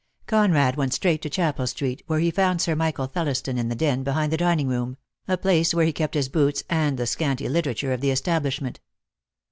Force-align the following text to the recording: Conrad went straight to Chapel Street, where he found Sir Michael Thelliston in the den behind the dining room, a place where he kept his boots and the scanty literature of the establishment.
Conrad 0.25 0.77
went 0.77 0.95
straight 0.95 1.21
to 1.21 1.29
Chapel 1.29 1.67
Street, 1.67 2.01
where 2.07 2.17
he 2.17 2.31
found 2.31 2.59
Sir 2.59 2.73
Michael 2.75 3.07
Thelliston 3.07 3.59
in 3.59 3.69
the 3.69 3.75
den 3.75 4.01
behind 4.01 4.31
the 4.33 4.37
dining 4.37 4.67
room, 4.67 4.97
a 5.27 5.37
place 5.37 5.75
where 5.75 5.85
he 5.85 5.93
kept 5.93 6.15
his 6.15 6.27
boots 6.27 6.63
and 6.71 6.97
the 6.97 7.05
scanty 7.05 7.47
literature 7.47 7.93
of 7.93 8.01
the 8.01 8.09
establishment. 8.09 8.79